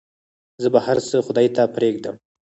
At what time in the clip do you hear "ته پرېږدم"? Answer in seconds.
1.55-2.15